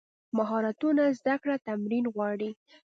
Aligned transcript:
مهارتونه 0.37 1.03
زده 1.19 1.35
کړه 1.41 1.55
تمرین 1.67 2.05
غواړي. 2.15 2.51